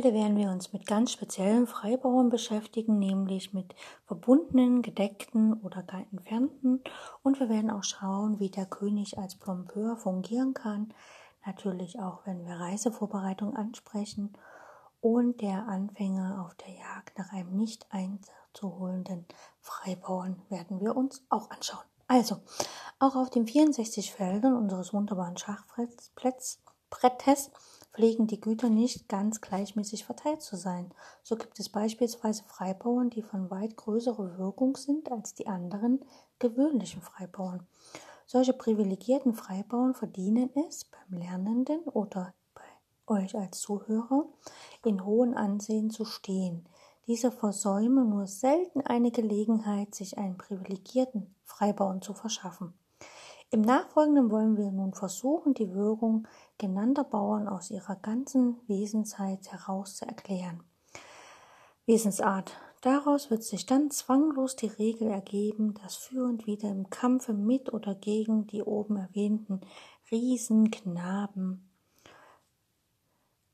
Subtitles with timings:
[0.00, 3.74] Heute werden wir uns mit ganz speziellen Freibauern beschäftigen, nämlich mit
[4.06, 6.82] verbundenen, gedeckten oder gar entfernten.
[7.22, 10.94] Und wir werden auch schauen, wie der König als Plombeur fungieren kann.
[11.44, 14.32] Natürlich auch, wenn wir Reisevorbereitung ansprechen.
[15.02, 19.26] Und der Anfänger auf der Jagd nach einem nicht einzuholenden
[19.60, 21.84] Freibauern werden wir uns auch anschauen.
[22.06, 22.38] Also,
[23.00, 26.62] auch auf den 64 Feldern unseres wunderbaren Schachbrettes
[28.00, 30.90] pflegen die Güter nicht ganz gleichmäßig verteilt zu sein.
[31.22, 36.02] So gibt es beispielsweise Freibauern, die von weit größerer Wirkung sind als die anderen
[36.38, 37.66] gewöhnlichen Freibauern.
[38.24, 44.24] Solche privilegierten Freibauern verdienen es beim Lernenden oder bei euch als Zuhörer
[44.82, 46.64] in hohem Ansehen zu stehen.
[47.06, 52.72] Diese versäumen nur selten eine Gelegenheit, sich einen privilegierten Freibauern zu verschaffen.
[53.52, 56.28] Im Nachfolgenden wollen wir nun versuchen, die Wirkung
[56.60, 60.62] genannter Bauern aus ihrer ganzen Wesensheit heraus zu erklären.
[61.86, 62.52] Wesensart.
[62.82, 67.72] Daraus wird sich dann zwanglos die Regel ergeben, dass für und wieder im Kampfe mit
[67.72, 69.60] oder gegen die oben erwähnten
[70.10, 71.66] Riesenknaben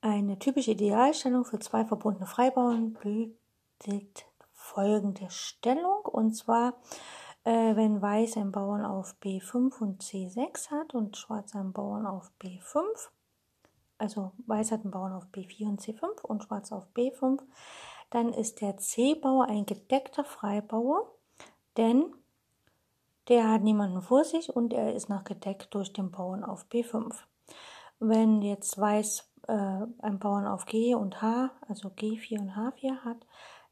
[0.01, 6.75] eine typische Idealstellung für zwei verbundene Freibauern bildet folgende Stellung und zwar
[7.47, 12.33] äh, wenn Weiß einen Bauern auf B5 und C6 hat und Schwarz einen Bauern auf
[12.43, 12.83] B5,
[13.99, 17.41] also Weiß hat einen Bauern auf B4 und C5 und Schwarz auf B5,
[18.11, 21.09] dann ist der C-Bauer ein gedeckter Freibauer,
[21.77, 22.13] denn
[23.29, 27.15] der hat niemanden vor sich und er ist noch gedeckt durch den Bauern auf B5.
[28.01, 33.25] Wenn jetzt Weiß äh, einen Bauern auf G und H, also G4 und H4 hat,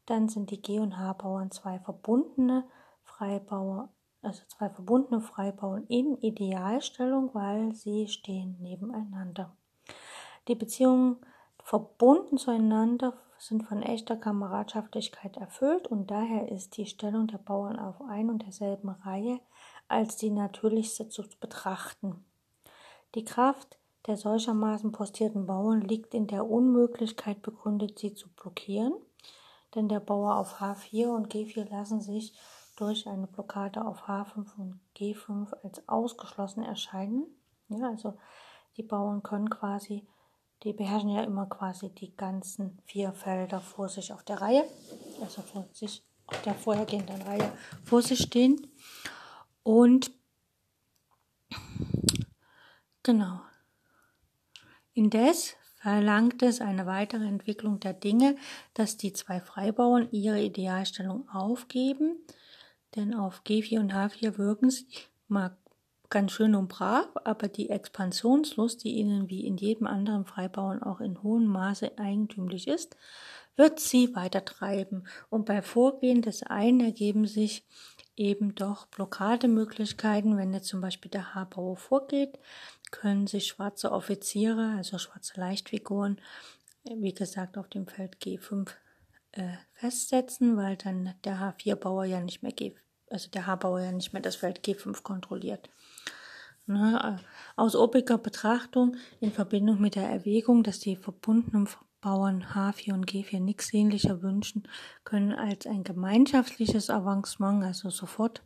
[0.05, 2.63] dann sind die G- und H-Bauern zwei verbundene
[3.17, 3.89] Freibauer,
[4.21, 9.55] also zwei verbundene Freibauern in Idealstellung, weil sie stehen nebeneinander.
[10.47, 11.17] Die Beziehungen
[11.63, 18.01] verbunden zueinander sind von echter Kameradschaftlichkeit erfüllt und daher ist die Stellung der Bauern auf
[18.01, 19.39] ein und derselben Reihe
[19.87, 22.25] als die natürlichste zu betrachten.
[23.13, 23.77] Die Kraft
[24.07, 28.93] der solchermaßen postierten Bauern liegt in der Unmöglichkeit begründet, sie zu blockieren,
[29.73, 32.33] denn der Bauer auf H4 und G4 lassen sich
[32.75, 37.25] durch eine Blockade auf H5 und G5 als ausgeschlossen erscheinen.
[37.69, 38.17] Ja, also
[38.77, 40.05] die Bauern können quasi,
[40.63, 44.65] die beherrschen ja immer quasi die ganzen vier Felder vor sich auf der Reihe,
[45.21, 47.51] also vor sich auf der vorhergehenden Reihe
[47.83, 48.67] vor sich stehen.
[49.63, 50.11] Und
[53.03, 53.41] genau.
[54.93, 58.37] Indes verlangt es eine weitere Entwicklung der Dinge,
[58.73, 62.17] dass die zwei Freibauern ihre Idealstellung aufgeben
[62.95, 64.85] denn auf G4 und H4 wirken sie
[65.27, 65.57] mal
[66.09, 71.01] ganz schön und brav, aber die Expansionslust, die ihnen wie in jedem anderen Freibauern auch
[71.01, 72.95] in hohem Maße eigentümlich ist,
[73.55, 75.07] wird sie weiter treiben.
[75.29, 77.65] Und bei Vorgehen des einen ergeben sich
[78.15, 80.37] eben doch Blockademöglichkeiten.
[80.37, 82.37] Wenn jetzt zum Beispiel der H-Bauer vorgeht,
[82.91, 86.21] können sich schwarze Offiziere, also schwarze Leichtfiguren,
[86.83, 88.69] wie gesagt, auf dem Feld G5
[89.31, 94.13] äh, festsetzen, weil dann der H4-Bauer ja nicht mehr G5 also der H-Bauer ja nicht
[94.13, 95.69] mehr das Feld G5 kontrolliert.
[96.67, 97.19] Ne,
[97.55, 101.69] aus obiger Betrachtung in Verbindung mit der Erwägung, dass die verbundenen
[102.05, 104.67] Bauern H4 und G4 nichts sehnlicher wünschen,
[105.05, 108.43] können als ein gemeinschaftliches Avancement, also sofort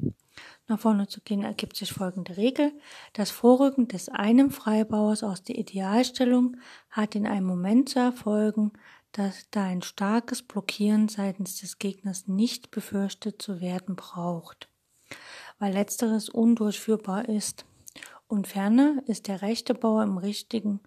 [0.69, 2.71] nach vorne zu gehen, ergibt sich folgende Regel.
[3.11, 6.55] Das Vorrücken des einen Freibauers aus der Idealstellung
[6.89, 8.71] hat in einem Moment zu erfolgen,
[9.11, 14.69] dass da ein starkes Blockieren seitens des Gegners nicht befürchtet zu werden braucht,
[15.57, 17.65] weil letzteres undurchführbar ist.
[18.25, 20.79] Und ferner ist der rechte Bauer im richtigen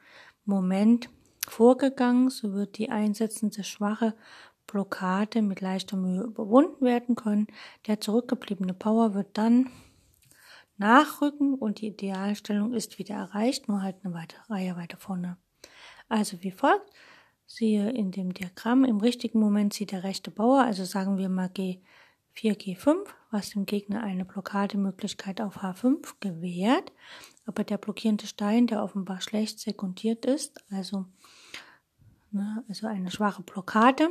[0.47, 1.11] Moment
[1.49, 4.15] vorgegangen, so wird die einsetzende schwache
[4.67, 7.47] Blockade mit leichter Mühe überwunden werden können.
[7.87, 9.71] Der zurückgebliebene Bauer wird dann
[10.79, 15.37] nachrücken und die Idealstellung ist wieder erreicht, nur halt eine weitere Reihe weiter vorne.
[16.09, 16.91] Also wie folgt.
[17.47, 21.49] Siehe in dem Diagramm, im richtigen Moment zieht der rechte Bauer, also sagen wir mal
[21.49, 21.83] G4,
[22.35, 22.97] G5,
[23.31, 26.93] was dem Gegner eine Blockademöglichkeit auf H5 gewährt.
[27.45, 31.05] Aber der blockierende Stein, der offenbar schlecht sekundiert ist, also,
[32.69, 34.11] also eine schwache Blockade,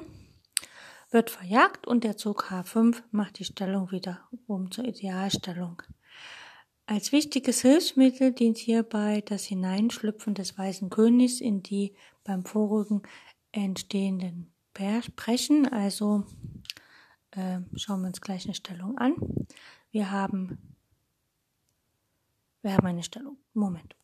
[1.10, 5.82] wird verjagt und der Zug H5 macht die Stellung wieder um zur Idealstellung.
[6.86, 13.02] Als wichtiges Hilfsmittel dient hierbei das Hineinschlüpfen des weißen Königs in die beim Vorrücken
[13.52, 15.68] entstehenden Brechen.
[15.68, 16.26] Also
[17.32, 19.16] äh, schauen wir uns gleich eine Stellung an.
[19.92, 20.76] Wir haben,
[22.62, 23.38] wir haben eine Stellung.
[23.54, 23.96] Moment.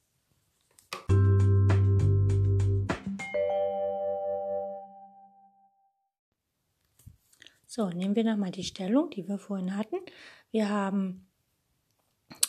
[7.77, 9.97] So, nehmen wir nochmal die Stellung, die wir vorhin hatten.
[10.49, 11.27] Wir haben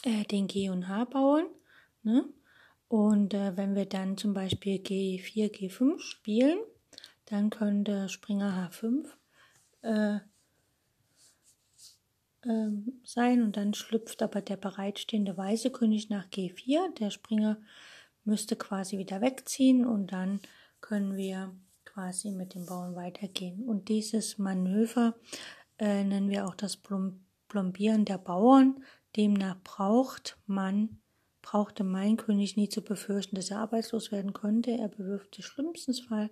[0.02, 1.44] äh, den G- und H-Bauern.
[2.02, 2.24] Ne?
[2.88, 6.58] Und äh, wenn wir dann zum Beispiel G4, G5 spielen,
[7.26, 9.04] dann könnte Springer H5
[9.82, 10.20] äh,
[12.46, 16.94] ähm, sein und dann schlüpft aber der bereitstehende weiße König nach G4.
[16.94, 17.60] Der Springer
[18.24, 20.40] müsste quasi wieder wegziehen und dann
[20.80, 21.54] können wir
[21.98, 23.64] quasi mit dem Bauern weitergehen.
[23.64, 25.16] Und dieses Manöver
[25.78, 26.78] äh, nennen wir auch das
[27.48, 28.84] Plombieren der Bauern.
[29.16, 31.00] Demnach braucht man,
[31.42, 34.70] brauchte mein König nie zu befürchten, dass er arbeitslos werden könnte.
[34.70, 36.30] Er bewirft schlimmsten Fall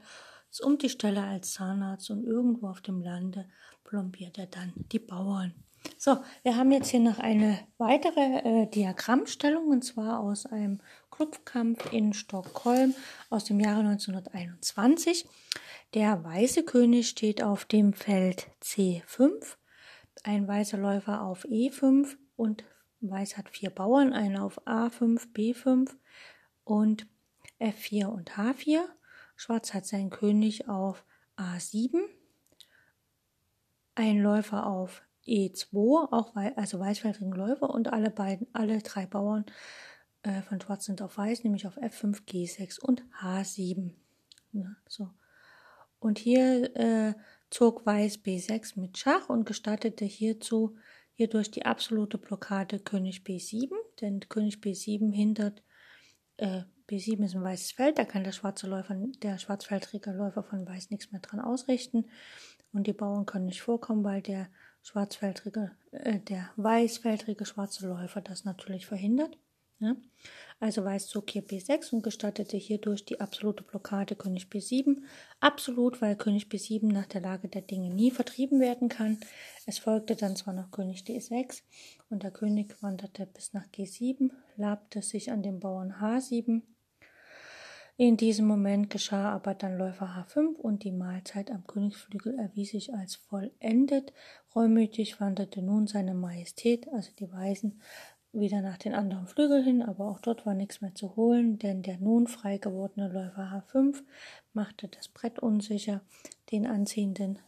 [0.63, 3.49] um die Stelle als Zahnarzt und irgendwo auf dem Lande
[3.83, 5.53] plombiert er dann die Bauern.
[5.99, 10.81] So, wir haben jetzt hier noch eine weitere äh, Diagrammstellung und zwar aus einem
[11.11, 12.95] Clubkampf in Stockholm
[13.31, 15.27] aus dem Jahre 1921.
[15.95, 19.57] Der weiße König steht auf dem Feld C5,
[20.23, 22.65] ein weißer Läufer auf E5 und
[23.01, 25.91] Weiß hat vier Bauern, einen auf A5, B5
[26.65, 27.07] und
[27.61, 28.81] F4 und H4.
[29.37, 31.05] Schwarz hat seinen König auf
[31.37, 32.01] A7,
[33.95, 39.45] ein Läufer auf E2, auch also weißfeldrigen Läufer und alle beiden, alle drei Bauern
[40.23, 43.93] äh, von Schwarz sind auf Weiß, nämlich auf F5, G6 und H7.
[44.53, 45.11] Ja, so.
[45.99, 47.15] Und hier äh,
[47.51, 50.77] zog Weiß B6 mit Schach und gestattete hierzu
[51.15, 53.71] hierdurch die absolute Blockade König B7,
[54.01, 55.63] denn König B7 hindert
[56.37, 60.67] äh, B7 ist ein weißes Feld, da kann der schwarze Läufer, der schwarzfeldrige Läufer von
[60.67, 62.07] Weiß nichts mehr dran ausrichten
[62.73, 64.49] und die Bauern können nicht vorkommen, weil der
[64.87, 69.37] schwarzfeldrige, äh, der weißfeldrige schwarze Läufer das natürlich verhindert.
[69.81, 69.97] Ja?
[70.61, 75.03] Also Weiß zog hier B6 und gestattete hierdurch die absolute Blockade König B7.
[75.41, 79.19] Absolut, weil König B7 nach der Lage der Dinge nie vertrieben werden kann.
[79.67, 81.63] Es folgte dann zwar noch König D6
[82.09, 86.63] und der König wanderte bis nach G7, labte sich an dem Bauern H7
[87.99, 92.93] in diesem Moment geschah aber dann Läufer H5 und die Mahlzeit am Königsflügel erwies sich
[92.93, 94.13] als vollendet.
[94.55, 97.81] Reumütig wanderte nun seine Majestät, also die Weisen,
[98.33, 101.83] wieder nach den anderen Flügeln hin, aber auch dort war nichts mehr zu holen, denn
[101.83, 104.03] der nun frei gewordene Läufer H5
[104.53, 106.03] machte das Brett unsicher.
[106.51, 107.39] Den Anziehenden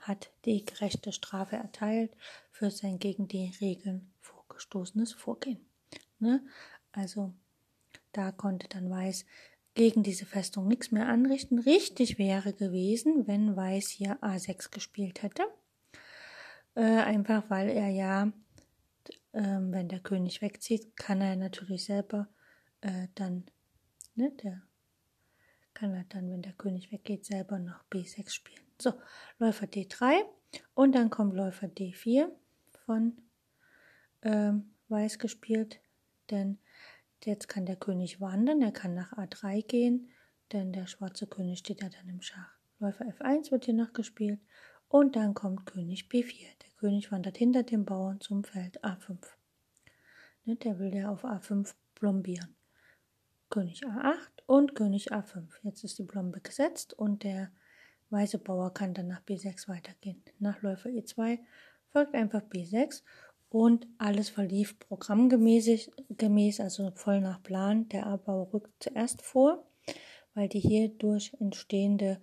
[0.00, 2.12] hat die gerechte Strafe erteilt
[2.50, 5.60] für sein gegen die Regeln vorgestoßenes Vorgehen.
[6.18, 6.42] Ne?
[6.92, 7.32] Also
[8.12, 9.24] da konnte dann Weiß
[9.80, 11.58] gegen diese Festung nichts mehr anrichten.
[11.58, 15.42] Richtig wäre gewesen, wenn Weiß hier A6 gespielt hätte.
[16.74, 18.30] Äh, einfach weil er ja,
[19.32, 22.28] äh, wenn der König wegzieht, kann er natürlich selber
[22.82, 23.46] äh, dann,
[24.16, 24.60] ne, der
[25.72, 28.60] kann er dann, wenn der König weggeht, selber noch B6 spielen.
[28.78, 28.92] So,
[29.38, 30.24] Läufer D3
[30.74, 32.28] und dann kommt Läufer D4
[32.84, 33.16] von
[34.20, 35.80] ähm, Weiß gespielt,
[36.28, 36.58] denn
[37.24, 40.08] Jetzt kann der König wandern, er kann nach A3 gehen,
[40.52, 42.54] denn der schwarze König steht ja dann im Schach.
[42.78, 44.40] Läufer F1 wird hier noch gespielt
[44.88, 46.46] und dann kommt König B4.
[46.62, 49.18] Der König wandert hinter dem Bauern zum Feld A5.
[50.46, 52.56] Ne, der will ja auf A5 plombieren.
[53.50, 55.46] König A8 und König A5.
[55.62, 57.52] Jetzt ist die Plombe gesetzt und der
[58.08, 60.22] weiße Bauer kann dann nach B6 weitergehen.
[60.38, 61.38] Nach Läufer E2
[61.88, 63.02] folgt einfach B6
[63.50, 67.88] und alles verlief programmgemäß, gemäß, also voll nach Plan.
[67.88, 69.66] Der Abbau rückt zuerst vor,
[70.34, 72.20] weil die hierdurch entstehende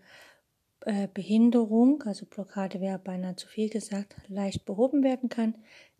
[0.85, 5.55] äh, Behinderung, also Blockade wäre beinahe zu viel gesagt, leicht behoben werden kann.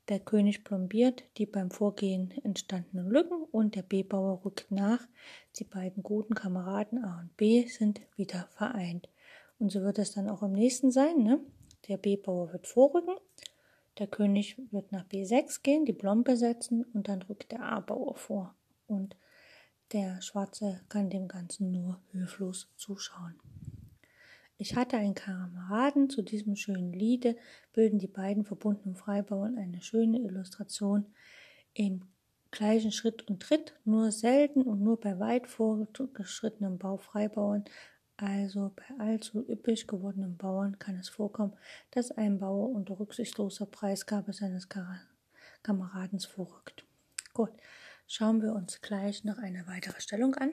[0.08, 5.06] Der König plombiert die beim Vorgehen entstandenen Lücken und der B-Bauer rückt nach.
[5.58, 9.10] Die beiden guten Kameraden A und B sind wieder vereint.
[9.60, 11.18] Und so wird es dann auch im nächsten sein.
[11.18, 11.42] Ne?
[11.90, 13.16] Der B-Bauer wird vorrücken
[14.00, 18.56] der König wird nach B6 gehen, die Blombe setzen und dann rückt der A-Bauer vor.
[18.88, 19.16] Und
[19.94, 23.36] der Schwarze kann dem Ganzen nur hilflos zuschauen.
[24.58, 27.36] Ich hatte einen Kameraden, zu diesem schönen Liede
[27.74, 31.06] bilden die beiden verbundenen Freibauern eine schöne Illustration
[31.74, 32.02] im
[32.50, 37.66] gleichen Schritt und Tritt, nur selten und nur bei weit vorgeschrittenen Baufreibauern
[38.18, 41.56] also bei allzu üppig gewordenen Bauern kann es vorkommen,
[41.92, 44.68] dass ein Bauer unter rücksichtsloser Preisgabe seines
[45.62, 46.84] Kameradens vorrückt.
[47.34, 47.52] Gut,
[48.08, 50.52] schauen wir uns gleich noch eine weitere Stellung an.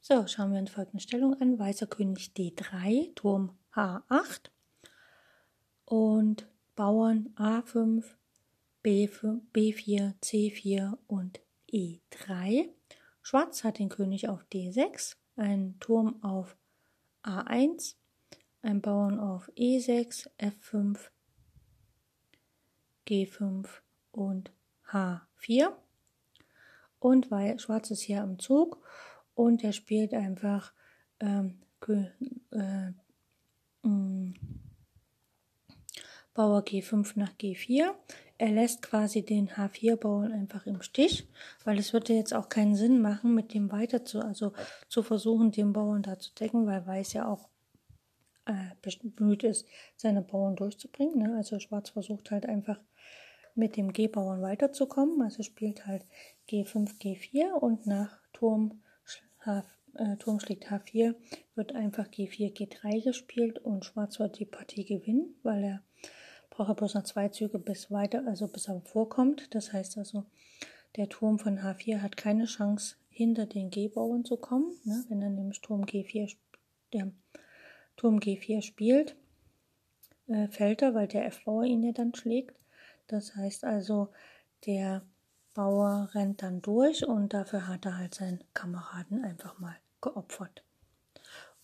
[0.00, 1.58] So, schauen wir uns folgende Stellung an.
[1.58, 4.50] Weißer König D3, Turm H8
[5.84, 8.04] und Bauern A5,
[8.84, 12.68] B5, B4, C4 und E3.
[13.22, 16.56] Schwarz hat den König auf D6, einen Turm auf
[17.22, 17.96] A1,
[18.62, 20.98] ein Bauern auf E6, F5,
[23.06, 23.66] G5
[24.12, 24.52] und
[24.90, 25.72] H4.
[26.98, 28.82] Und weil Schwarz ist hier am Zug
[29.34, 30.72] und er spielt einfach
[31.20, 32.92] ähm, äh,
[33.82, 34.34] mm,
[36.34, 37.94] Bauer G5 nach G4.
[38.40, 41.28] Er lässt quasi den H4-Bauern einfach im Stich,
[41.64, 44.52] weil es würde jetzt auch keinen Sinn machen, mit dem weiter zu, also
[44.88, 47.48] zu versuchen, den Bauern da zu decken, weil Weiß ja auch
[48.46, 49.66] äh, bemüht ist,
[49.96, 51.18] seine Bauern durchzubringen.
[51.18, 51.36] Ne?
[51.36, 52.80] Also Schwarz versucht halt einfach
[53.56, 55.20] mit dem G-Bauern weiterzukommen.
[55.20, 56.06] Also spielt halt
[56.48, 58.82] G5, G4 und nach Turm,
[59.40, 59.64] H,
[59.94, 61.14] äh, Turm schlägt H4
[61.56, 65.82] wird einfach G4, G3 gespielt und Schwarz wird die Partie gewinnen, weil er
[66.58, 69.54] braucht er bloß noch zwei Züge bis weiter, also bis er vorkommt.
[69.54, 70.24] Das heißt also,
[70.96, 74.72] der Turm von H4 hat keine Chance, hinter den G-Bauern zu kommen.
[74.82, 75.04] Ne?
[75.08, 76.36] Wenn er nämlich Turm G4,
[76.92, 77.12] der
[77.96, 79.14] Turm G4 spielt,
[80.26, 82.56] äh, fällt er, weil der F-Bauer ihn ja dann schlägt.
[83.06, 84.08] Das heißt also,
[84.66, 85.02] der
[85.54, 90.64] Bauer rennt dann durch und dafür hat er halt seinen Kameraden einfach mal geopfert.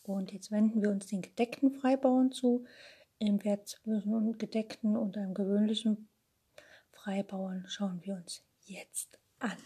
[0.05, 2.65] Und jetzt wenden wir uns den gedeckten Freibauern zu
[3.27, 6.09] im Wert zwischen einem gedeckten und einem gewöhnlichen
[6.93, 9.57] Freibauern schauen wir uns jetzt an.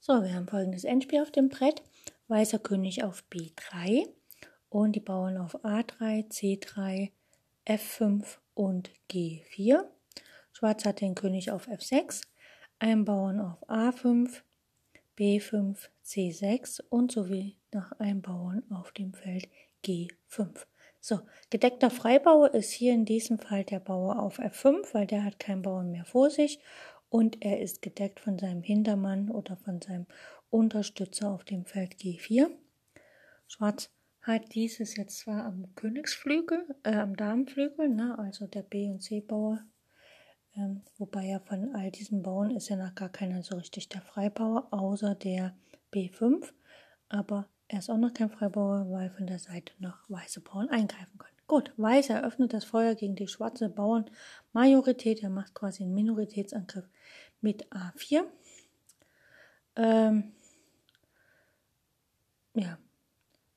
[0.00, 1.82] So, wir haben folgendes Endspiel auf dem Brett.
[2.28, 4.06] Weißer König auf B3
[4.68, 7.10] und die Bauern auf A3, C3,
[7.66, 9.84] F5 und G4.
[10.52, 12.22] Schwarz hat den König auf F6,
[12.78, 14.42] einen Bauern auf A5,
[15.18, 19.48] B5, C6 und sowie nach einem Bauern auf dem Feld
[19.84, 20.66] G5.
[21.00, 25.38] So, gedeckter Freibauer ist hier in diesem Fall der Bauer auf F5, weil der hat
[25.38, 26.60] keinen Bauern mehr vor sich
[27.10, 30.06] und er ist gedeckt von seinem Hintermann oder von seinem
[30.50, 32.48] Unterstützer auf dem Feld G4.
[33.46, 33.90] Schwarz
[34.22, 39.64] hat dieses jetzt zwar am Königsflügel, äh, am Damenflügel, ne, also der B- und C-Bauer
[40.56, 44.02] ähm, wobei ja von all diesen Bauern ist ja noch gar keiner so richtig der
[44.02, 45.54] Freibauer, außer der
[45.92, 46.52] B5.
[47.08, 51.18] Aber er ist auch noch kein Freibauer, weil von der Seite noch weiße Bauern eingreifen
[51.18, 51.34] können.
[51.46, 55.22] Gut, Weiß eröffnet das Feuer gegen die schwarze Bauernmajorität.
[55.22, 56.88] Er macht quasi einen Minoritätsangriff
[57.40, 58.24] mit A4.
[59.76, 60.32] Ähm,
[62.54, 62.78] ja,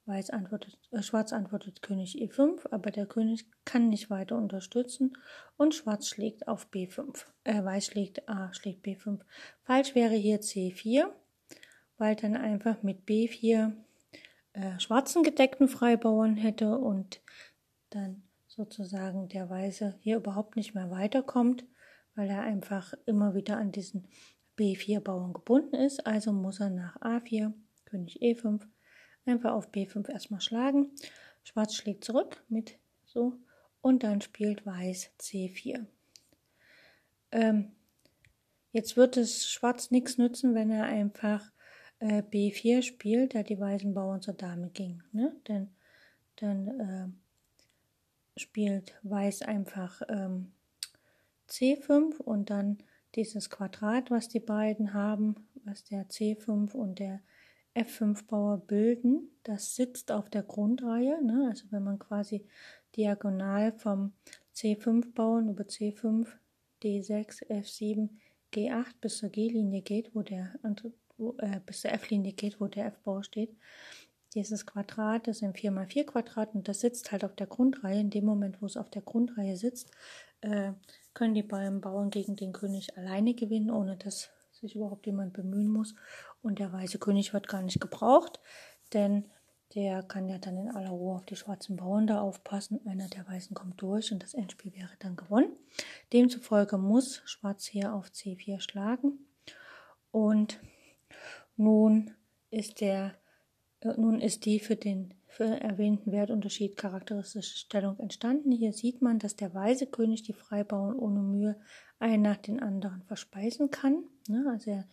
[0.07, 5.17] Weiß antwortet, äh, Schwarz antwortet König E5, aber der König kann nicht weiter unterstützen
[5.57, 7.25] und Schwarz schlägt auf B5.
[7.43, 9.19] Äh, Weiß schlägt A, schlägt B5.
[9.63, 11.09] Falsch wäre hier C4,
[11.97, 13.73] weil dann einfach mit B4
[14.53, 17.21] äh, schwarzen gedeckten Freibauern hätte und
[17.89, 21.65] dann sozusagen der Weiße hier überhaupt nicht mehr weiterkommt,
[22.15, 24.07] weil er einfach immer wieder an diesen
[24.57, 26.07] B4 Bauern gebunden ist.
[26.07, 27.51] Also muss er nach A4,
[27.85, 28.61] König E5,
[29.27, 30.91] Einfach auf B5 erstmal schlagen.
[31.43, 33.33] Schwarz schlägt zurück mit so
[33.81, 35.85] und dann spielt Weiß C4.
[37.31, 37.71] Ähm,
[38.71, 41.51] jetzt wird es Schwarz nichts nützen, wenn er einfach
[41.99, 45.03] äh, B4 spielt, da die weißen Bauern zur Dame ging.
[45.11, 45.35] Ne?
[45.47, 45.69] Denn
[46.37, 50.51] dann äh, spielt Weiß einfach ähm,
[51.49, 52.77] C5 und dann
[53.15, 57.21] dieses Quadrat, was die beiden haben, was der C5 und der
[57.77, 59.31] F5-Bauer bilden.
[59.43, 61.23] Das sitzt auf der Grundreihe.
[61.23, 61.47] Ne?
[61.49, 62.45] Also wenn man quasi
[62.95, 64.13] diagonal vom
[64.55, 66.27] C5-Bauern über C5,
[66.83, 68.09] D6, F7,
[68.53, 70.55] G8 bis zur G-Linie geht, wo der
[71.17, 73.55] wo, äh, bis zur F-Linie geht, wo der F-Bauer steht.
[74.33, 77.99] Dieses Quadrat ist ein 4x4 Quadrat und das sitzt halt auf der Grundreihe.
[77.99, 79.91] In dem Moment, wo es auf der Grundreihe sitzt,
[80.41, 80.73] äh,
[81.13, 84.29] können die beiden Bauern gegen den König alleine gewinnen, ohne dass
[84.59, 85.95] sich überhaupt jemand bemühen muss.
[86.41, 88.39] Und der weiße König wird gar nicht gebraucht,
[88.93, 89.25] denn
[89.75, 92.79] der kann ja dann in aller Ruhe auf die schwarzen Bauern da aufpassen.
[92.87, 95.51] Einer der Weißen kommt durch und das Endspiel wäre dann gewonnen.
[96.13, 99.19] Demzufolge muss Schwarz hier auf C4 schlagen.
[100.11, 100.59] Und
[101.57, 102.11] nun
[102.49, 103.15] ist der
[103.81, 108.51] äh, nun ist die für den für erwähnten Wertunterschied charakteristische Stellung entstanden.
[108.51, 111.59] Hier sieht man, dass der weiße König die Freibauern ohne Mühe
[111.99, 114.03] einen nach den anderen verspeisen kann.
[114.27, 114.47] Ne?
[114.49, 114.87] Also er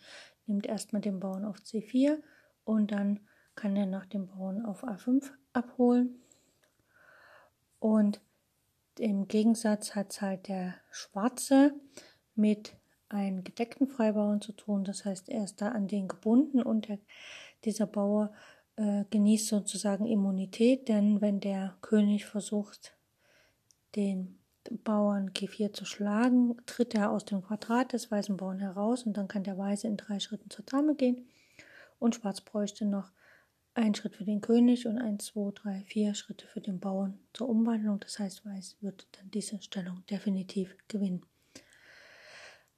[0.45, 2.21] nimmt erstmal den Bauern auf C4
[2.63, 3.21] und dann
[3.55, 6.21] kann er noch den Bauern auf A5 abholen.
[7.79, 8.21] Und
[8.99, 11.73] im Gegensatz hat es halt der Schwarze
[12.35, 12.77] mit
[13.09, 14.83] einem gedeckten Freibauern zu tun.
[14.83, 16.99] Das heißt, er ist da an den gebunden und der,
[17.63, 18.31] dieser Bauer
[18.77, 22.95] äh, genießt sozusagen Immunität, denn wenn der König versucht,
[23.95, 24.39] den
[24.83, 29.27] Bauern G4 zu schlagen, tritt er aus dem Quadrat des weißen Bauern heraus und dann
[29.27, 31.27] kann der Weiße in drei Schritten zur Dame gehen
[31.99, 33.11] und Schwarz bräuchte noch
[33.75, 37.49] einen Schritt für den König und ein, zwei, drei, vier Schritte für den Bauern zur
[37.49, 37.99] Umwandlung.
[37.99, 41.25] Das heißt, Weiß wird dann diese Stellung definitiv gewinnen.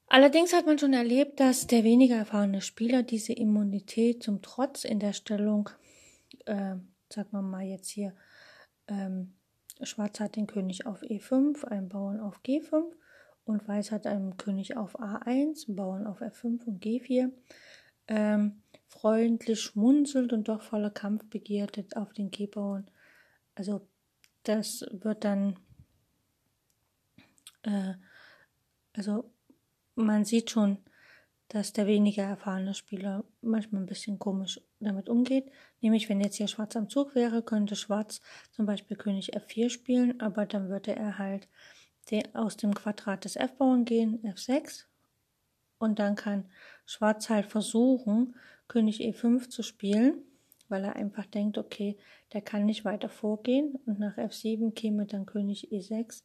[0.07, 4.99] Allerdings hat man schon erlebt, dass der weniger erfahrene Spieler diese Immunität zum Trotz in
[4.99, 5.69] der Stellung,
[6.47, 6.75] äh,
[7.09, 8.13] sagen wir mal jetzt hier,
[8.87, 9.33] ähm,
[9.83, 12.83] Schwarz hat den König auf E5, einen Bauern auf G5
[13.45, 17.31] und Weiß hat einen König auf A1, einen Bauern auf F5 und G4.
[18.07, 22.89] Ähm, freundlich schmunzelt und doch voller Kampfbegierde auf den G-Bauern.
[23.55, 23.87] Also
[24.43, 25.59] das wird dann,
[27.63, 27.93] äh,
[28.93, 29.31] also
[29.95, 30.79] man sieht schon,
[31.49, 35.49] dass der weniger erfahrene Spieler manchmal ein bisschen komisch damit umgeht.
[35.81, 40.19] Nämlich, wenn jetzt hier Schwarz am Zug wäre, könnte Schwarz zum Beispiel König F4 spielen,
[40.19, 41.47] aber dann würde er halt
[42.33, 44.85] aus dem Quadrat des F-Bauern gehen, F6.
[45.77, 46.45] Und dann kann
[46.85, 48.35] Schwarz halt versuchen,
[48.67, 50.23] König E5 zu spielen,
[50.69, 51.97] weil er einfach denkt, okay,
[52.33, 53.75] der kann nicht weiter vorgehen.
[53.85, 56.23] Und nach F7 käme dann König E6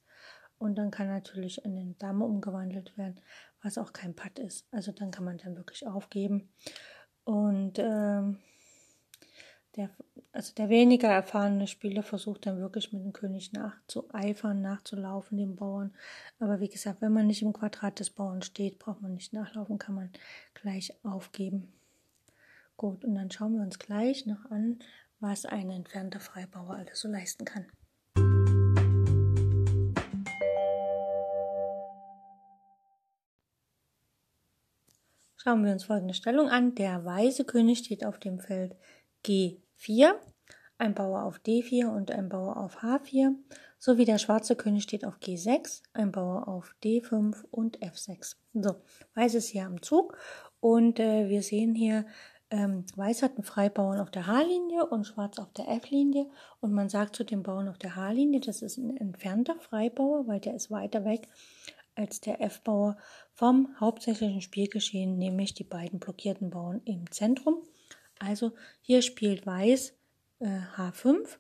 [0.62, 3.20] und dann kann natürlich in den Dame umgewandelt werden,
[3.62, 4.66] was auch kein Patt ist.
[4.72, 6.48] Also dann kann man dann wirklich aufgeben.
[7.24, 8.38] Und ähm,
[9.76, 9.90] der,
[10.32, 15.94] also der weniger erfahrene Spieler versucht dann wirklich mit dem König nachzueifern, nachzulaufen, dem Bauern.
[16.40, 19.78] Aber wie gesagt, wenn man nicht im Quadrat des Bauern steht, braucht man nicht nachlaufen,
[19.78, 20.10] kann man
[20.54, 21.72] gleich aufgeben.
[22.76, 24.80] Gut, und dann schauen wir uns gleich noch an,
[25.20, 27.66] was ein entfernter Freibauer alles so leisten kann.
[35.42, 36.76] Schauen wir uns folgende Stellung an.
[36.76, 38.76] Der weiße König steht auf dem Feld
[39.26, 40.12] G4,
[40.78, 43.34] ein Bauer auf D4 und ein Bauer auf H4,
[43.76, 48.36] sowie der schwarze König steht auf G6, ein Bauer auf D5 und F6.
[48.54, 48.76] So,
[49.16, 50.16] Weiß ist hier am Zug
[50.60, 52.06] und äh, wir sehen hier,
[52.50, 56.88] ähm, Weiß hat einen Freibauern auf der H-Linie und Schwarz auf der F-Linie und man
[56.88, 60.70] sagt zu dem Bauern auf der H-Linie, das ist ein entfernter Freibauer, weil der ist
[60.70, 61.26] weiter weg
[61.94, 62.96] als der F-Bauer
[63.34, 67.62] vom hauptsächlichen Spielgeschehen, nämlich die beiden blockierten Bauern im Zentrum.
[68.18, 69.94] Also hier spielt Weiß
[70.38, 71.38] äh, H5,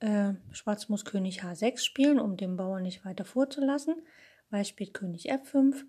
[0.00, 3.94] äh, Schwarz muss König H6 spielen, um den Bauern nicht weiter vorzulassen.
[4.50, 5.84] Weiß spielt König F5,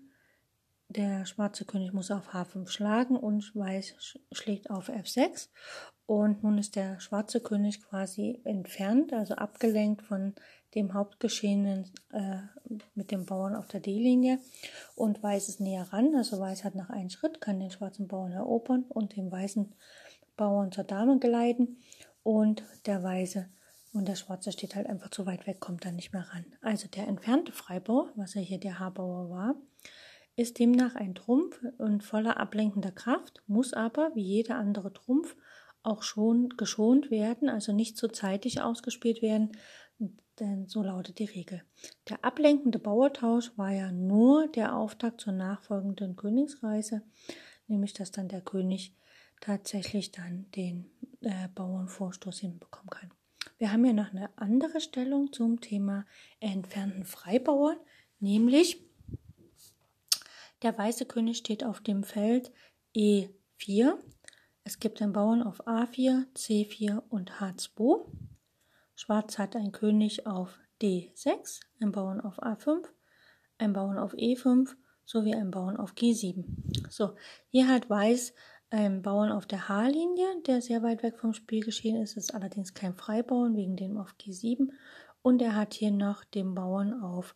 [0.96, 5.48] der schwarze König muss auf H5 schlagen und Weiß schlägt auf F6.
[6.06, 10.34] Und nun ist der schwarze König quasi entfernt, also abgelenkt von
[10.74, 12.38] dem Hauptgeschehenen äh,
[12.94, 14.38] mit dem Bauern auf der D-Linie
[14.94, 16.14] und Weiß ist näher ran.
[16.14, 19.74] Also Weiß hat nach einem Schritt, kann den schwarzen Bauern erobern und den weißen
[20.36, 21.78] Bauern zur Dame geleiten
[22.22, 23.48] und der Weiße
[23.94, 26.44] und der Schwarze steht halt einfach zu weit weg, kommt dann nicht mehr ran.
[26.60, 29.54] Also der entfernte Freibauer, was ja hier der H-Bauer war,
[30.36, 35.36] ist demnach ein Trumpf und voller ablenkender Kraft, muss aber, wie jeder andere Trumpf,
[35.82, 39.52] auch schon geschont werden, also nicht so zeitig ausgespielt werden,
[40.40, 41.62] denn so lautet die Regel.
[42.08, 47.02] Der ablenkende Bauertausch war ja nur der Auftakt zur nachfolgenden Königsreise,
[47.68, 48.96] nämlich dass dann der König
[49.40, 53.10] tatsächlich dann den äh, Bauernvorstoß hinbekommen kann.
[53.58, 56.06] Wir haben ja noch eine andere Stellung zum Thema
[56.40, 57.76] entfernten Freibauern,
[58.18, 58.83] nämlich
[60.62, 62.52] der weiße König steht auf dem Feld
[62.96, 63.98] E4.
[64.64, 68.06] Es gibt einen Bauern auf A4, C4 und H2.
[68.94, 72.84] Schwarz hat einen König auf D6, einen Bauern auf A5,
[73.58, 76.44] einen Bauern auf E5 sowie einen Bauern auf G7.
[76.88, 77.14] So,
[77.48, 78.32] hier hat Weiß
[78.70, 82.74] einen Bauern auf der H-Linie, der sehr weit weg vom Spiel geschehen ist, ist allerdings
[82.74, 84.70] kein Freibauern wegen dem auf G7
[85.22, 87.34] und er hat hier noch den Bauern auf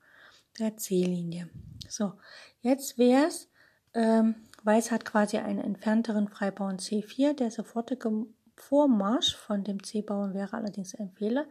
[0.58, 1.48] der C-Linie.
[1.88, 2.12] So,
[2.60, 3.48] jetzt wäre es,
[3.94, 10.56] ähm, Weiß hat quasi einen entfernteren Freibauern C4, der sofortige Vormarsch von dem C-Bauern wäre
[10.56, 11.46] allerdings ein Fehler,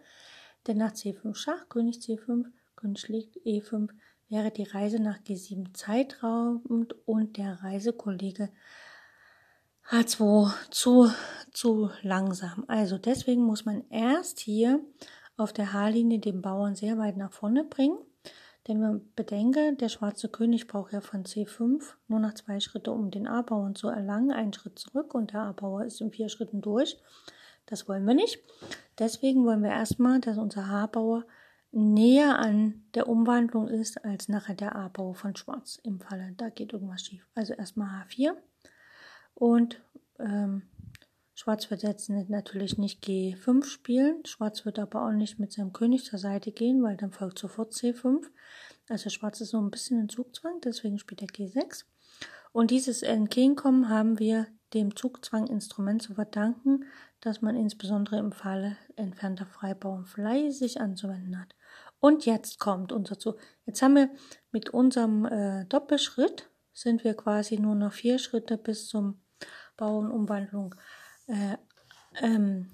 [0.67, 3.89] denn nach C5 Schach, König C5, König schlägt E5,
[4.29, 8.49] wäre die Reise nach G7 zeitraubend und der Reisekollege
[9.89, 11.09] H2 zu,
[11.53, 12.65] zu langsam.
[12.67, 14.81] Also deswegen muss man erst hier
[15.37, 17.97] auf der H-Linie den Bauern sehr weit nach vorne bringen
[18.67, 23.11] Denn wir bedenken, der schwarze König braucht ja von C5 nur noch zwei Schritte, um
[23.11, 26.97] den A-Bauern zu erlangen, einen Schritt zurück und der A-Bauer ist in vier Schritten durch.
[27.65, 28.39] Das wollen wir nicht.
[28.99, 31.25] Deswegen wollen wir erstmal, dass unser H-Bauer
[31.71, 36.33] näher an der Umwandlung ist als nachher der A-Bauer von Schwarz im Falle.
[36.37, 37.25] Da geht irgendwas schief.
[37.35, 38.31] Also erstmal H4
[39.35, 39.81] und
[40.19, 40.63] ähm,
[41.39, 44.25] Schwarz wird jetzt natürlich nicht G5 spielen.
[44.25, 47.73] Schwarz wird aber auch nicht mit seinem König zur Seite gehen, weil dann folgt sofort
[47.73, 48.23] C5.
[48.89, 51.83] Also Schwarz ist so ein bisschen in Zugzwang, deswegen spielt er G6.
[52.53, 56.85] Und dieses Entgegenkommen haben wir dem Zugzwang-Instrument zu verdanken,
[57.21, 61.53] das man insbesondere im Falle entfernter Freibauern fleißig anzuwenden hat.
[61.99, 63.37] Und jetzt kommt unser Zug.
[63.67, 64.09] Jetzt haben wir
[64.51, 69.21] mit unserem äh, Doppelschritt sind wir quasi nur noch vier Schritte bis zum
[69.77, 70.73] Bauernumwandlung
[71.27, 71.57] äh,
[72.21, 72.67] ähm,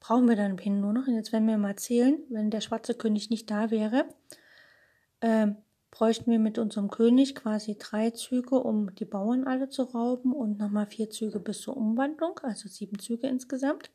[0.00, 1.06] brauchen wir dann hin nur noch.
[1.06, 4.06] Und jetzt werden wir mal zählen, wenn der schwarze König nicht da wäre,
[5.20, 5.48] äh,
[5.90, 10.58] bräuchten wir mit unserem König quasi drei Züge, um die Bauern alle zu rauben und
[10.58, 13.90] nochmal vier Züge bis zur Umwandlung, also sieben Züge insgesamt.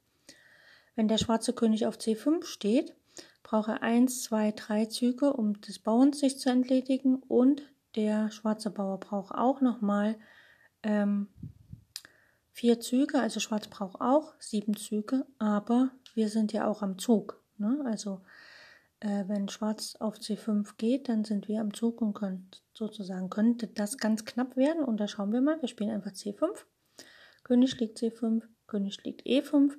[0.96, 2.96] Wenn der schwarze König auf C5 steht,
[3.44, 7.64] braucht er eins, zwei, drei Züge, um des Bauerns sich zu entledigen und
[7.96, 10.18] der schwarze Bauer braucht auch nochmal
[10.84, 11.28] ähm,
[12.58, 17.40] vier Züge, also Schwarz braucht auch sieben Züge, aber wir sind ja auch am Zug.
[17.60, 17.84] Ne?
[17.86, 18.22] Also
[19.00, 23.68] äh, wenn Schwarz auf C5 geht, dann sind wir am Zug und können sozusagen könnte
[23.68, 24.84] das ganz knapp werden.
[24.84, 26.48] Und da schauen wir mal, wir spielen einfach C5.
[27.44, 29.74] König schlägt C5, König schlägt E5,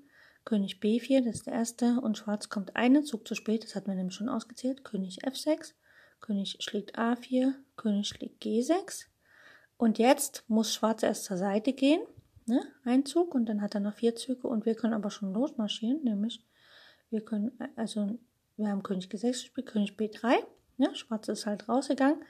[0.44, 3.88] König B4, das ist der erste, und Schwarz kommt einen Zug zu spät, das hat
[3.88, 5.74] man nämlich schon ausgezählt, König F6,
[6.20, 9.06] König schlägt A4, König schlägt G6.
[9.76, 12.00] Und jetzt muss Schwarz erst zur Seite gehen
[12.48, 15.32] ne, ein Zug und dann hat er noch vier Züge und wir können aber schon
[15.32, 16.44] losmarschieren, nämlich
[17.11, 18.18] wir können, also
[18.56, 20.37] wir haben König G6 gespielt, König B3,
[20.76, 22.22] ne, Schwarz ist halt rausgegangen.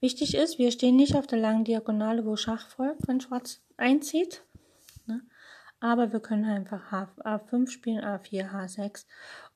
[0.00, 4.42] Wichtig ist, wir stehen nicht auf der langen Diagonale, wo Schach folgt, wenn Schwarz einzieht,
[5.06, 5.22] ne,
[5.80, 9.04] aber wir können einfach H, A5 spielen, A4, H6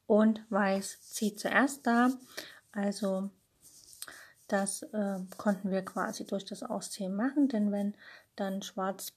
[0.07, 2.11] und Weiß zieht zuerst da,
[2.73, 3.31] also
[4.51, 7.95] das äh, konnten wir quasi durch das Ausziehen machen, denn wenn
[8.35, 9.13] dann Schwarz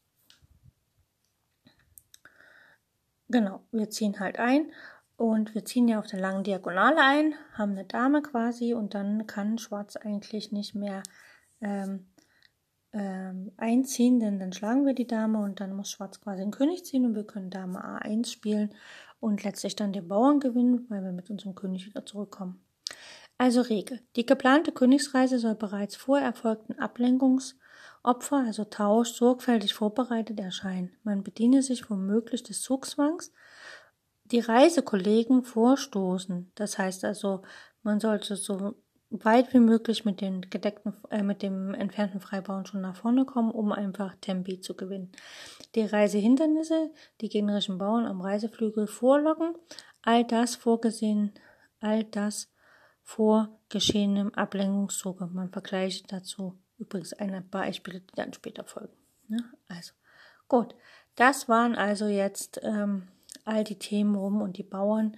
[3.34, 4.72] Genau, wir ziehen halt ein
[5.17, 9.26] und wir ziehen ja auf der langen Diagonale ein, haben eine Dame quasi und dann
[9.26, 11.02] kann Schwarz eigentlich nicht mehr
[11.60, 12.06] ähm,
[12.91, 16.86] ähm, einziehen, denn dann schlagen wir die Dame und dann muss Schwarz quasi den König
[16.86, 18.76] ziehen und wir können Dame A1 spielen
[19.19, 22.63] und letztlich dann den Bauern gewinnen, weil wir mit unserem König wieder zurückkommen.
[23.39, 24.00] Also Regel.
[24.15, 27.56] Die geplante Königsreise soll bereits vor erfolgten Ablenkungs-
[28.04, 30.92] Opfer, also Tausch, sorgfältig vorbereitet erscheinen.
[31.04, 33.32] Man bediene sich womöglich des Zugzwangs.
[34.26, 36.52] Die Reisekollegen vorstoßen.
[36.56, 37.44] Das heißt also,
[37.82, 38.76] man sollte so
[39.10, 43.52] weit wie möglich mit den gedeckten, äh, mit dem entfernten Freibauen schon nach vorne kommen,
[43.52, 45.12] um einfach Tempi zu gewinnen.
[45.76, 49.56] Die Reisehindernisse, die gegnerischen Bauern am Reiseflügel vorlocken,
[50.02, 51.34] all das vorgesehen,
[51.80, 52.52] all das
[53.04, 55.28] vor geschehenem Ablenkungszuge.
[55.28, 58.93] Man vergleicht dazu Übrigens ein Beispiele, die dann später folgen.
[59.30, 59.38] Ne?
[59.69, 59.93] Also,
[60.50, 60.76] gut.
[61.15, 63.08] Das waren also jetzt ähm,
[63.46, 65.15] all die Themen rum und die Bauern.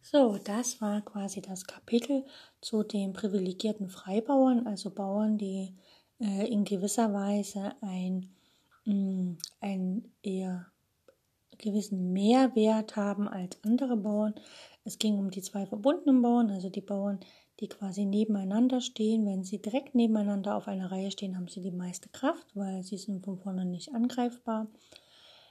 [0.00, 2.24] So, das war quasi das Kapitel
[2.60, 5.74] zu den privilegierten Freibauern, also Bauern, die
[6.20, 8.30] äh, in gewisser Weise ein,
[8.84, 10.70] mh, mm, ein eher
[11.60, 14.34] gewissen Mehrwert haben als andere Bauern.
[14.84, 17.20] Es ging um die zwei verbundenen Bauern, also die Bauern,
[17.60, 19.26] die quasi nebeneinander stehen.
[19.26, 22.96] Wenn sie direkt nebeneinander auf einer Reihe stehen, haben sie die meiste Kraft, weil sie
[22.96, 24.68] sind von vorne nicht angreifbar.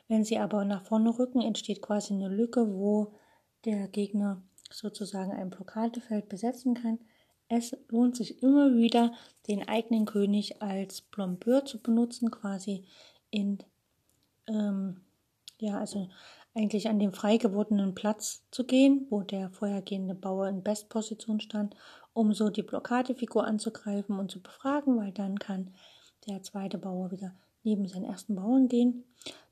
[0.07, 3.13] Wenn sie aber nach vorne rücken, entsteht quasi eine Lücke, wo
[3.65, 4.41] der Gegner
[4.71, 6.99] sozusagen ein Blockadefeld besetzen kann.
[7.47, 9.13] Es lohnt sich immer wieder,
[9.47, 12.85] den eigenen König als Plombeur zu benutzen, quasi
[13.31, 13.59] in
[14.47, 15.01] ähm,
[15.59, 16.09] ja, also
[16.55, 21.75] eigentlich an den frei gewordenen Platz zu gehen, wo der vorhergehende Bauer in Bestposition stand,
[22.13, 25.73] um so die Blockadefigur anzugreifen und zu befragen, weil dann kann
[26.27, 29.05] der zweite Bauer wieder neben seinen ersten Bauern gehen.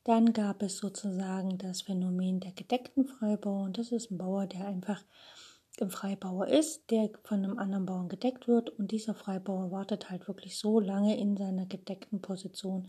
[0.04, 4.66] Dann gab es sozusagen das Phänomen der gedeckten Freibauer und das ist ein Bauer, der
[4.66, 5.04] einfach
[5.80, 10.28] im Freibauer ist, der von einem anderen Bauern gedeckt wird und dieser Freibauer wartet halt
[10.28, 12.88] wirklich so lange in seiner gedeckten Position,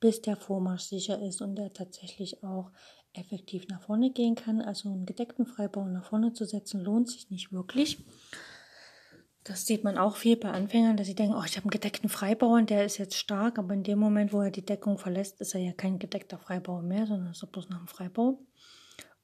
[0.00, 2.70] bis der Vormarsch sicher ist und er tatsächlich auch
[3.12, 4.60] effektiv nach vorne gehen kann.
[4.60, 7.98] Also einen gedeckten Freibau nach vorne zu setzen, lohnt sich nicht wirklich.
[9.44, 12.10] Das sieht man auch viel bei Anfängern, dass sie denken, oh, ich habe einen gedeckten
[12.10, 15.54] Freibauern, der ist jetzt stark, aber in dem Moment, wo er die Deckung verlässt, ist
[15.54, 18.38] er ja kein gedeckter Freibauer mehr, sondern ist bloß noch ein Freibau.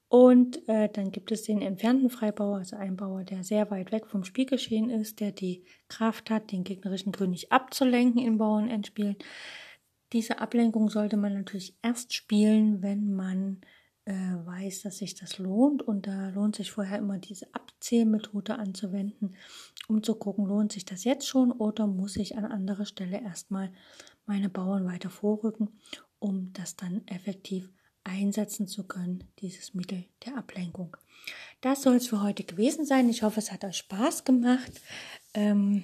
[0.08, 4.06] Und äh, dann gibt es den entfernten Freibauer, also ein Bauer, der sehr weit weg
[4.06, 9.16] vom Spielgeschehen ist, der die Kraft hat, den gegnerischen König abzulenken im Bauernendspiel.
[10.12, 13.60] Diese Ablenkung sollte man natürlich erst spielen, wenn man
[14.06, 15.82] äh, weiß, dass sich das lohnt.
[15.82, 19.36] Und da lohnt sich vorher immer diese Abzählmethode anzuwenden,
[19.88, 23.72] um zu gucken, lohnt sich das jetzt schon oder muss ich an anderer Stelle erstmal
[24.24, 25.80] meine Bauern weiter vorrücken,
[26.18, 27.70] um das dann effektiv
[28.04, 30.96] einsetzen zu können, dieses Mittel der Ablenkung.
[31.60, 33.08] Das soll es für heute gewesen sein.
[33.08, 34.80] Ich hoffe, es hat euch Spaß gemacht.
[35.34, 35.82] Ähm,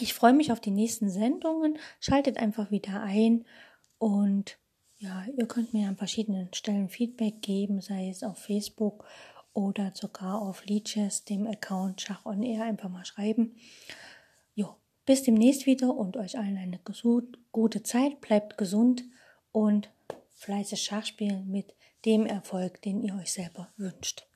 [0.00, 1.78] ich freue mich auf die nächsten Sendungen.
[2.00, 3.44] Schaltet einfach wieder ein
[3.98, 4.58] und
[4.98, 9.04] ja, ihr könnt mir an verschiedenen Stellen Feedback geben, sei es auf Facebook
[9.52, 13.56] oder sogar auf Leeches, dem Account Schach on Air, einfach mal schreiben.
[14.54, 16.80] Jo, bis demnächst wieder und euch allen eine
[17.52, 18.20] gute Zeit.
[18.20, 19.04] Bleibt gesund
[19.52, 19.90] und
[20.32, 24.26] fleißig Schach spielen mit dem Erfolg, den ihr euch selber wünscht.